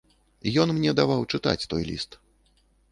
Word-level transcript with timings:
Ён 0.63 0.69
мне 0.77 0.95
даваў 1.01 1.21
чытаць 1.37 1.67
той 1.75 1.81
ліст. 1.93 2.21